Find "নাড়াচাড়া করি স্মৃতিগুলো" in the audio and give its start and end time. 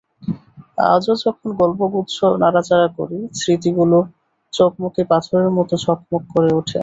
2.41-3.97